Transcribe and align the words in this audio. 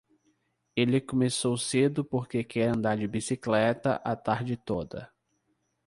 Ele 0.75 0.99
começou 0.99 1.55
cedo 1.55 2.03
porque 2.03 2.43
quer 2.43 2.69
andar 2.75 2.97
de 2.97 3.07
bicicleta 3.07 3.97
a 4.03 4.15
tarde 4.15 4.57
toda. 4.57 5.13